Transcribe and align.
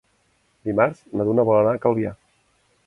Dimarts 0.69 1.03
na 1.19 1.29
Duna 1.29 1.47
vol 1.51 1.61
anar 1.61 1.77
a 1.77 1.85
Calvià. 1.87 2.17